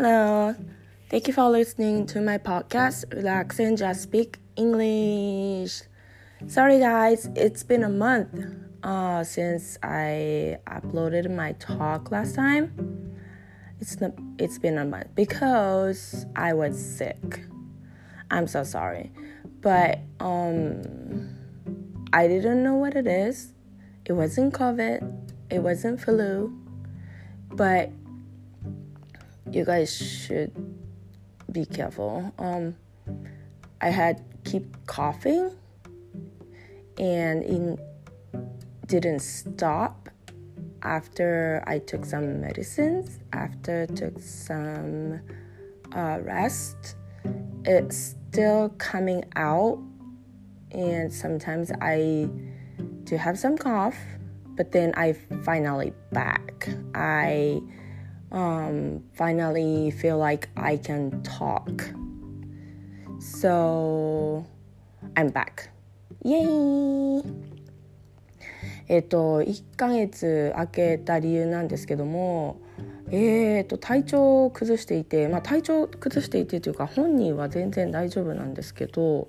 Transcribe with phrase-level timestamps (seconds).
[0.00, 0.54] Hello.
[1.10, 5.82] Thank you for listening to my podcast, Relax and Just Speak English.
[6.46, 8.32] Sorry, guys, it's been a month
[8.84, 13.18] uh, since I uploaded my talk last time.
[13.80, 17.40] It's not, it's been a month because I was sick.
[18.30, 19.10] I'm so sorry,
[19.60, 21.28] but um,
[22.12, 23.52] I didn't know what it is.
[24.04, 25.32] It wasn't COVID.
[25.50, 26.56] It wasn't flu,
[27.50, 27.90] but
[29.52, 30.52] you guys should
[31.50, 32.32] be careful.
[32.38, 32.76] Um,
[33.80, 35.52] I had keep coughing,
[36.98, 37.80] and it
[38.86, 40.08] didn't stop
[40.82, 43.18] after I took some medicines.
[43.32, 45.20] After took some
[45.94, 46.96] uh, rest,
[47.64, 49.78] it's still coming out,
[50.72, 52.28] and sometimes I
[53.04, 53.96] do have some cough,
[54.56, 56.68] but then I finally back.
[56.94, 57.62] I
[58.32, 61.94] um, finally feel like I can talk.
[63.18, 64.44] So
[65.16, 65.70] I'm back.
[66.24, 67.22] イエー
[68.88, 72.60] えっと1ヶ月空けた理由なんですけども
[73.10, 79.28] えーと体調を崩していて、まあ、体調を崩していてというか本人は全然大丈夫なんですけど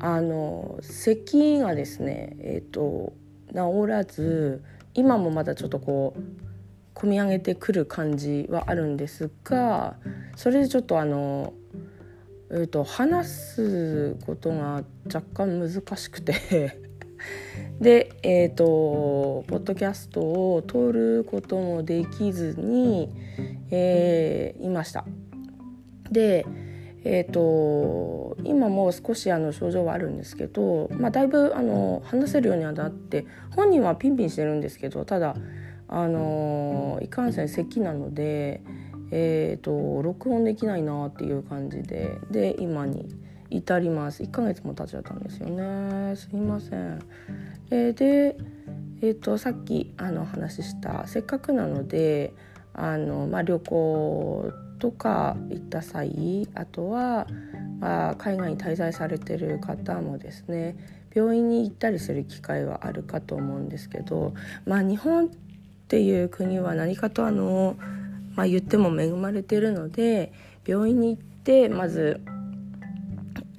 [0.00, 3.14] あの咳がですねえっ、と
[3.54, 4.62] 治らず
[4.94, 6.51] 今もまだちょっとこう
[6.94, 9.96] 込み上げてくる感じはあるんですが
[10.36, 11.52] それでちょっとあの、
[12.50, 16.78] えーと、話すことが若干難しくて
[17.80, 23.10] でえっ、ー、とポッドキャストを撮ることもできずに、
[23.70, 25.04] えー、いました。
[26.10, 26.44] で
[27.04, 35.34] えーと、今も少しあの症状はあるんですけど、まあ、だいぶあの話せるようにはなって本人はピンピンしてるんですけどただ
[35.94, 38.62] あのいかんせん咳なので、
[39.10, 43.14] えーと、録音できないなっていう感じでで今に
[43.50, 46.98] 至ります1ヶ月も経っちゃったんですよねすいません。
[47.70, 48.38] えー、で、
[49.02, 52.32] えーと、さっきあの話したせっかくなので
[52.72, 57.26] あの、まあ、旅行とか行った際あとは、
[57.80, 64.32] まあ、海外に滞在されてる方もですね病院に行ったりする機会はあるかと思うんですけど、
[64.64, 65.30] まあ、日本
[65.92, 67.76] っていう国は何かとあの、
[68.34, 70.32] まあ、言っても恵まれてるので
[70.66, 72.22] 病院に行ってまず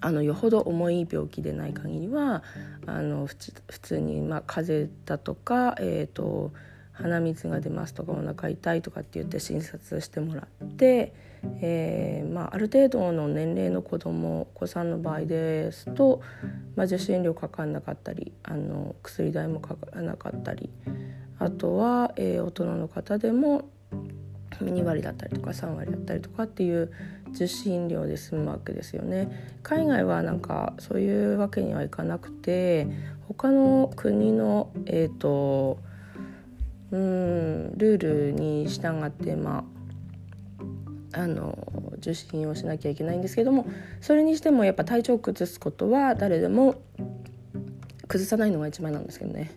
[0.00, 2.44] あのよほど重い病気でない限りは
[2.86, 3.34] あの普
[3.80, 6.52] 通に、まあ、風邪だとか、えーと、
[6.92, 11.12] 鼻水が出ますとかお腹痛いとかって言って診察してもらって、
[11.60, 16.22] えーまあ、ある程度の年齢の子供お子さんの場合ですと、
[16.76, 20.70] まあ、受診料かかんなかったりあの薬代もかからなかったり
[21.40, 23.62] あとは、えー、大人の方でも
[24.58, 26.92] 2割だったりとか3割だったりとかっていう
[27.32, 29.56] 受信料で済むわけですよね。
[29.62, 32.88] 海外はなんかそういうわけにはいかなくて
[33.26, 35.78] 他の国の、えーと、
[36.90, 39.64] うんルールに従ってま
[41.12, 41.58] ああの
[41.96, 43.66] 受診をしなきゃいけないんですけども
[44.00, 46.76] それにしてもやっぱ体調を崩すことは誰でも
[48.08, 49.50] 崩さないのが一番なんですけどね。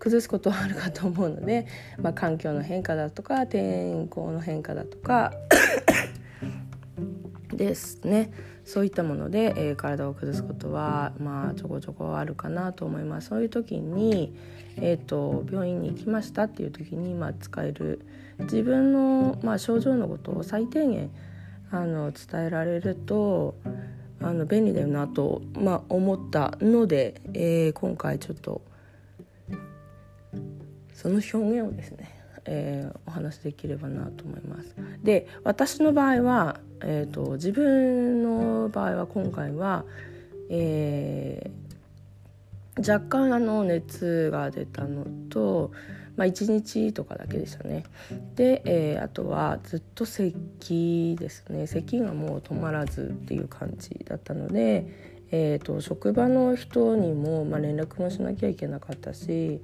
[0.00, 1.66] 崩すことはあるかと思うので、
[1.98, 5.32] まあ、環境の変化だとか天候の変化だとか
[7.52, 8.32] ですね。
[8.64, 13.28] そういったもので、えー、体を崩すことはまあちょこちょこあるかなと思います。
[13.28, 14.34] そういう時に、
[14.76, 18.06] えーと、病院に行きましたっていう時に、まあ、使える
[18.38, 21.10] 自分の、まあ、症状のことを最低限
[21.70, 23.54] あの伝えられると
[24.22, 28.62] あの便利だよなと、まあ、思ったので、えー、今回ちょっと
[31.00, 31.28] その表
[31.60, 32.10] 現をですね、
[32.44, 34.74] えー、お話しできればなと思います。
[35.02, 39.86] で私の場合は、えーと、自分の場合は今回は、
[40.50, 45.72] えー、若干あの熱が出たのと、
[46.16, 47.84] まあ、1日とかだけでしたね。
[48.34, 54.84] で、えー、あとはずっと咳ですね咳がもう止まらずっていう感じだったので、
[55.30, 59.62] えーと職場の人にも、まあ、連絡もしなきゃいけなかったし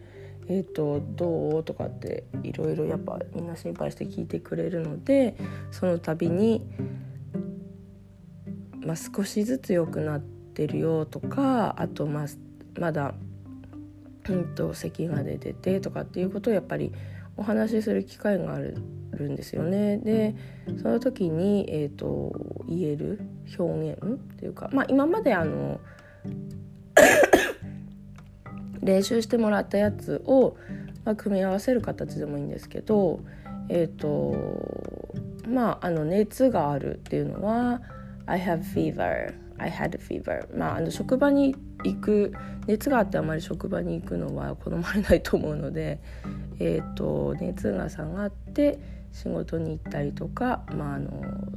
[0.49, 1.65] えーと、どう？
[1.65, 5.37] とかっていろいろやっぱみんな心配して聞いてくれるので
[5.71, 6.65] その度に、
[8.81, 12.27] まあ、少しずつ良くなってるよとかあと、ま、
[12.79, 13.15] まだ、
[14.29, 16.93] うんと、咳が出ててとかっていうことをやっぱり
[17.37, 18.79] お話しする機会がある
[19.29, 19.99] んですよね。
[19.99, 20.35] で
[20.81, 22.33] その時に、えーと
[22.69, 23.21] 言える
[23.59, 25.81] 表現っていうか、まあ、今まであの
[28.87, 30.57] 練習してもらったやつを、
[31.05, 33.21] まあ、組み合わせる形でもいいんですけど
[33.69, 35.13] え、ー、と
[35.49, 37.83] まああの熱があるっていうのは
[38.27, 39.35] I have fever.
[39.59, 40.47] I had fever.
[40.57, 41.55] まああの職場に
[41.85, 42.33] 行く
[42.67, 46.01] 熱があってあまり職場に行くのは好まれないと思うので、
[46.59, 48.79] えーと、熱が下がって
[49.13, 51.11] 仕事に行ったりとか、まあ、あの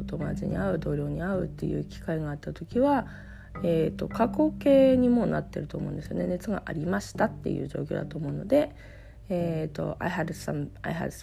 [0.06, 3.08] 友達に会う同僚に会うっていう機会があった時は、
[3.64, 6.28] えーと、過去形にもなってると思うんですよね。
[6.28, 8.76] 熱がありましたっていう状況だと思うので。
[9.32, 11.14] えーと、I had some I had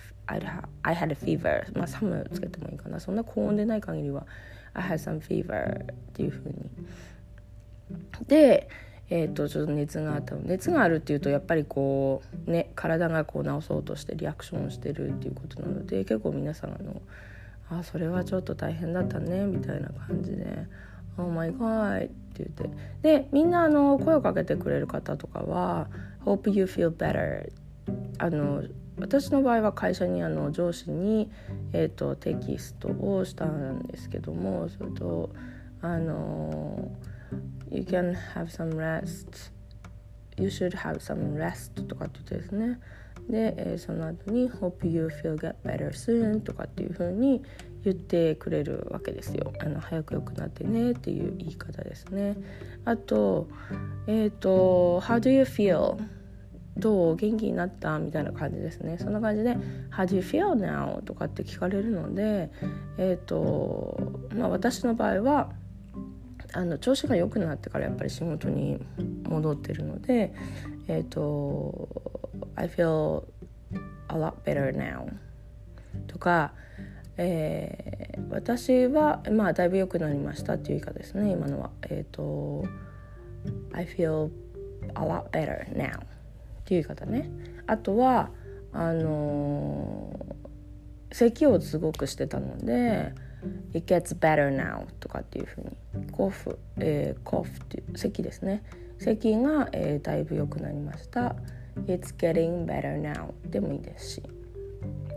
[0.82, 3.00] I had a fever まあ some つけてもいいかな。
[3.00, 4.26] そんな高温でない限りは
[4.74, 6.70] I had some fever っていうふうに。
[8.28, 8.68] で
[9.08, 17.00] えーと、ちょっと熱があった熱があるっていうとやっぱりこうね体がこう治そうとしてリアクションしてるっていうことなので結構皆さんあの
[17.70, 20.66] 「あそれはちょっと大変だったね」みたいな感じで
[21.18, 22.70] 「Oh my god」って言って
[23.02, 25.88] でみんなあの声をかけてくれる方とかは
[26.24, 27.50] 「Hope you feel better」
[28.18, 28.62] あの
[28.98, 31.30] 私の場合は会社にあの上司に、
[31.72, 35.30] えーと、テキストをしたんですけどもそれと
[35.82, 36.90] あの
[37.70, 39.52] You can have some rest
[40.38, 42.80] You should have some rest とかって言ってですね
[43.28, 47.42] で、えー、その後に Hope you feel get better soon とかっていう風に
[47.86, 52.36] 言ってくれるわけですよあの早く良くなってねっていう言い方ですね
[52.84, 53.48] あと
[54.06, 55.96] えっ、ー、と How do you feel?
[56.76, 59.56] どう元気になったみたいな感じですねそんな感じで
[59.90, 62.50] 「How do you feel now?」とかって聞かれるので
[62.98, 65.52] えっ、ー、とまあ私の場合は
[66.52, 68.84] あの調子が良くなってからやっぱり仕事に
[69.28, 70.34] 戻ってるので
[70.88, 71.88] えっ、ー、と
[72.56, 73.24] 「I feel
[74.08, 75.10] a lot better now」
[76.08, 76.52] とか、
[77.18, 81.70] えー、私はまあだいぶ良くなりましたっていう言い方ですね今のは。
[81.82, 82.64] えっ、ー、と
[83.72, 84.30] 「I feel
[84.94, 86.06] a lot better now」っ
[86.64, 87.30] ていう言い方ね。
[87.66, 88.30] あとは
[88.72, 93.12] あのー、咳をすごくしてたので
[93.74, 95.60] 「It gets better now とかっていうふう
[95.98, 98.62] にコフ、えー、コフっていう咳ですね
[98.98, 101.36] 咳が、えー、だいぶ良くなりました
[101.86, 104.22] It's getting better now でもいいですし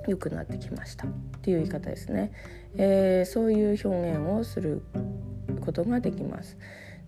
[0.08, 1.12] 良くなってきましたっ
[1.42, 2.32] ていう言い方ですね、
[2.76, 4.82] えー、そういう表現をする
[5.62, 6.58] ことができます。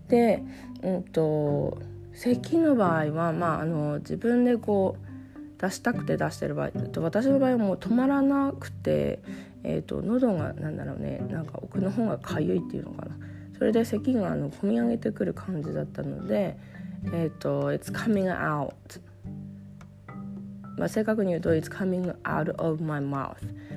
[0.08, 0.42] で、
[0.82, 1.78] うんと、
[2.12, 9.20] 咳の場合は、まあ、あの自分でこう出したくて出してる場合と私の場合はもう止まらなくて
[9.64, 13.16] えーと、喉がなんだろうねなんか奥の方がかゆいっていうのかな。
[13.58, 16.56] それで咳があの込み上げてくる感じだったので
[17.12, 18.72] えっ、ー、と「It's coming out」
[20.78, 23.36] まあ、正確に言うと「It's coming out of my mouth」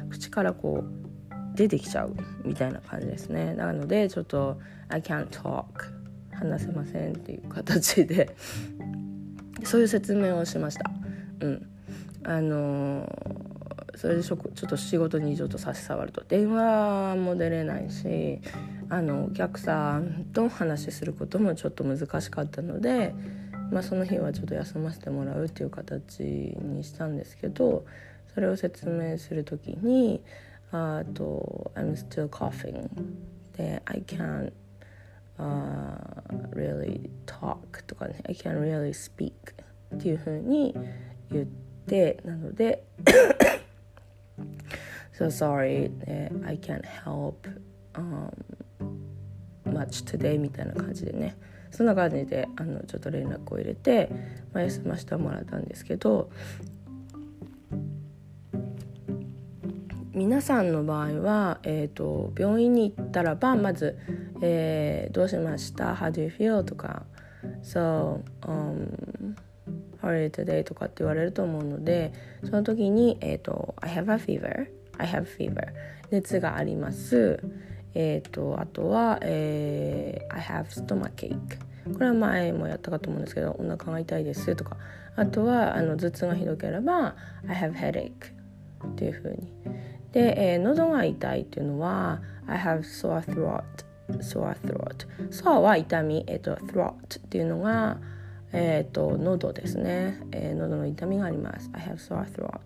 [0.09, 3.53] 口からこう出てきちゃうみたいな感じですね。
[3.53, 4.59] なのでちょっと
[4.89, 5.65] 「I can't talk」
[6.31, 8.35] 話せませんっていう形で。
[9.63, 10.91] そういう説明をしました。
[11.39, 11.65] うん。
[12.23, 13.55] あのー
[13.95, 14.39] それでちょっ
[14.69, 16.21] と仕事にちょっと差し障ると。
[16.27, 18.41] 電話も出れないし
[18.89, 23.15] あのお客さんと話しすることもちょっと難しかったので、
[23.71, 27.85] まあ、その日はちょっと休ませてもらうっていう形にしたんですけど
[28.33, 30.21] それを説明する時に
[30.71, 32.89] 「あと I'm still coughing」
[33.57, 34.51] で「I can't、
[35.37, 39.33] uh, really talk」とかね「I can't really speak」
[39.95, 40.75] っていうふうに
[41.31, 41.45] 言っ
[41.87, 42.83] てなので
[45.13, 45.91] so sorry
[46.45, 47.35] I can't help、
[47.93, 48.31] um,
[49.65, 51.37] much today みたいな感じでね
[51.75, 54.09] そんな感じであのちょっと連絡を入れて、
[54.53, 56.29] まあ、休ませてもらったんですけど
[60.13, 63.97] 皆さんの場合は、えーと、病院に行ったらばまず、
[64.41, 67.03] えー「どうしました ?How do you feel?」とか
[67.61, 69.35] 「So、um,
[70.01, 72.13] how are you today?」とかって言われると思うので
[72.45, 74.67] その時に、えーと「I have a fever」
[74.97, 75.67] I have fever
[76.11, 77.37] 熱があります
[77.95, 81.37] えっ、ー、とあとは、えー、I have stomachache
[81.93, 84.77] これは前もやったかと思うんですけどお腹が痛いですとか。
[85.17, 87.15] あとはあの頭痛がひどければ
[87.47, 88.11] I have headache
[88.85, 89.47] っていう風に。
[90.11, 93.63] で、えー、喉が痛いっていうのは I have sore throat
[94.19, 97.97] sore throat sore は痛み、えーと、throat っていうのが
[98.57, 101.69] えーと、喉ですね、えー、喉の痛みがあります。
[101.73, 102.59] I have sore throat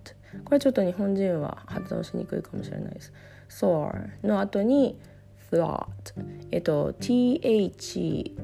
[0.46, 3.12] これちょっと日本人は発音しにくいかもしれないです。
[3.50, 5.00] sore の後に
[5.52, 5.86] throat
[6.52, 8.36] えっ、と THROAT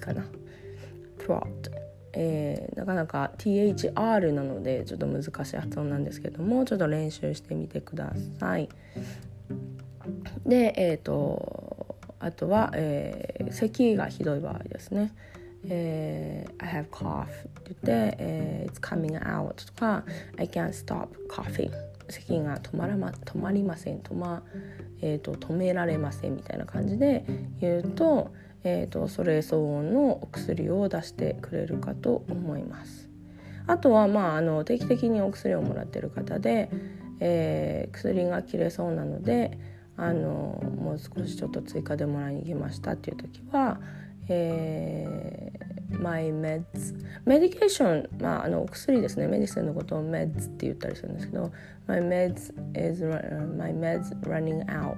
[0.00, 0.24] かな。
[1.18, 1.82] Throat
[2.14, 8.68] えー、なかなか THR なのでちょっと難しい発音なんですけどもちょっと練習してみてください。
[10.44, 15.12] でえっ、ー、とあとは、えー、咳がひどい場合ですね。
[15.68, 17.24] えー、I have cough.
[17.24, 19.66] って言って、えー、It's coming out.
[19.66, 20.04] とか
[20.38, 21.72] I can't stop coughing.
[22.12, 24.42] 咳が止まらま止まりません止ま、
[25.00, 27.24] えーと、止められませんみたいな感じで
[27.60, 28.32] 言うと,、
[28.64, 33.08] えーと、それ相応のお薬を出してくれるかと思います。
[33.66, 36.68] あとは、まあ、あの定期的にお薬をもらってる方で、
[37.20, 39.56] えー、薬が切れそうなので
[39.96, 43.80] あのもう少しちょっと追加でもらいに行きましたっていう時は、
[44.28, 46.64] えー、My meds
[47.24, 49.26] メディケーション、まあ、あの薬ですね。
[49.26, 51.52] メディセンのことを meds って言ったりするんですけど
[51.86, 52.52] My meds
[52.90, 54.96] is my meds running out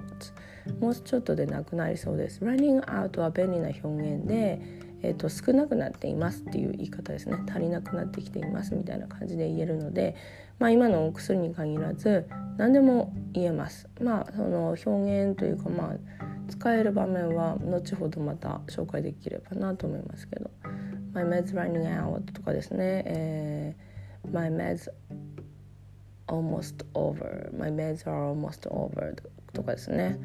[0.79, 2.43] もうちょっとでなくなりそうです。
[2.43, 7.37] running out は便利な表現でえーと、少なくなっていますっていう言い方ですね。
[7.47, 10.15] 足りなくなってきていますみたいな感じで言えるので、
[10.57, 12.27] まあ、今のお薬に限らず
[12.57, 13.87] 何でも言えます。
[14.01, 14.89] まあその表
[15.25, 20.49] 現というかまあ使える場面は後ほどまた紹介できればなと思いますけど
[21.13, 24.91] 「My meds running out」とかですね「えー、My meds
[26.27, 29.15] almost over」「My meds are almost over」
[29.53, 30.19] とかですね、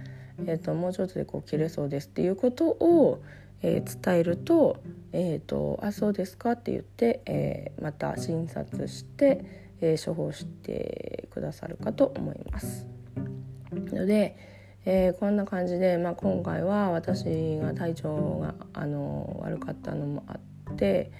[0.46, 3.22] えーと、もうちょっとでこう切れそうですっていうことを、
[3.62, 4.78] えー、伝えると
[5.12, 9.44] 「えーと、あそうですか」って言って、えー、また診察して、
[9.80, 12.86] えー、処方してくださるかと思います。
[13.72, 14.36] ので、
[14.86, 17.24] えー、こんな感じで、まあ、今回は私
[17.58, 20.38] が体調があの悪かったのもあ
[20.72, 21.12] って、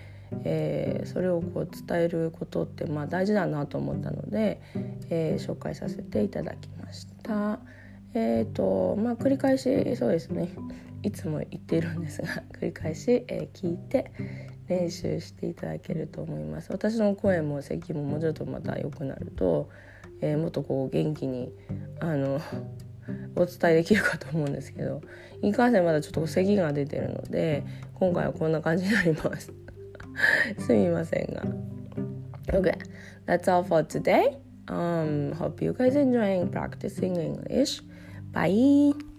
[0.44, 4.62] えー、それをこう伝えることってまあ大事だなと思ったので、
[5.10, 7.60] えー、紹介させていただきました。
[8.12, 10.48] えーとまあ、繰り返しそうですね。
[11.02, 14.10] いつも言っているんですが 繰り返し、えー、聞いて
[14.68, 16.72] 練習していただけると思います。
[16.72, 19.68] 私の声も咳ももうちょっとまた良くなると、
[20.20, 21.52] えー、もっとこう元気に
[22.00, 22.40] あの
[23.36, 25.00] お伝えできるかと思うんですけど
[25.42, 27.64] いかんせんまだちょっと咳が出てるので
[27.94, 29.52] 今回はこんな感じになります
[30.58, 31.42] すみませんが
[32.52, 32.76] Okay,
[33.26, 34.36] that's all for today
[34.66, 37.82] um hope you guys enjoying practicing English
[38.32, 39.09] bye